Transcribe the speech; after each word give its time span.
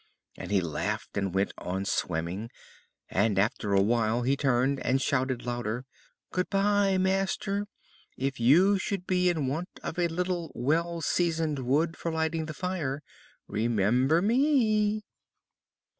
And 0.35 0.49
he 0.49 0.61
laughed 0.61 1.15
and 1.15 1.31
went 1.31 1.53
on 1.59 1.85
swimming, 1.85 2.49
and 3.07 3.37
after 3.37 3.71
a 3.75 3.83
while 3.83 4.23
he 4.23 4.35
turned 4.35 4.79
again 4.79 4.91
and 4.93 4.99
shouted 4.99 5.45
louder: 5.45 5.85
"Good 6.31 6.49
bye, 6.49 6.97
master; 6.97 7.67
if 8.17 8.39
you 8.39 8.79
should 8.79 9.05
be 9.05 9.29
in 9.29 9.45
want 9.45 9.69
of 9.83 9.99
a 9.99 10.07
little 10.07 10.51
well 10.55 11.01
seasoned 11.01 11.59
wood 11.59 11.95
for 11.95 12.11
lighting 12.11 12.47
the 12.47 12.55
fire, 12.55 13.03
remember 13.47 14.23
me." 14.23 15.03